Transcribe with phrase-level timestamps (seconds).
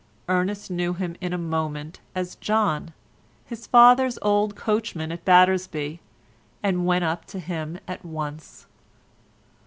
[0.27, 2.91] Ernest knew him in a moment as John,
[3.45, 5.99] his father's old coachman at Battersby,
[6.63, 8.65] and went up to him at once.